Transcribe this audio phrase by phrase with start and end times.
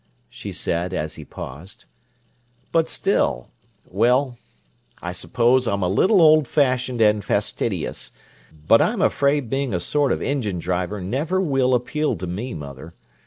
[0.31, 1.85] she said as he paused.
[2.71, 4.35] "But still—well,
[4.99, 8.11] I suppose I'm a little old fashioned and fastidious,
[8.67, 12.95] but I'm afraid being a sort of engine driver never will appeal to me, mother.